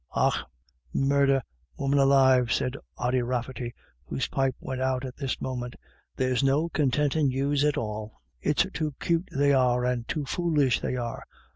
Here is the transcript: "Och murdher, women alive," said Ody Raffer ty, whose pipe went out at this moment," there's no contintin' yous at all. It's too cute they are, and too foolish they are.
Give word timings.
"Och 0.15 0.33
murdher, 0.95 1.43
women 1.77 1.99
alive," 1.99 2.51
said 2.51 2.75
Ody 2.97 3.21
Raffer 3.21 3.53
ty, 3.53 3.71
whose 4.07 4.27
pipe 4.29 4.55
went 4.59 4.81
out 4.81 5.05
at 5.05 5.15
this 5.15 5.39
moment," 5.39 5.75
there's 6.17 6.41
no 6.43 6.69
contintin' 6.69 7.29
yous 7.29 7.63
at 7.63 7.77
all. 7.77 8.19
It's 8.41 8.65
too 8.73 8.95
cute 8.99 9.29
they 9.31 9.53
are, 9.53 9.85
and 9.85 10.07
too 10.07 10.25
foolish 10.25 10.79
they 10.79 10.95
are. 10.95 11.23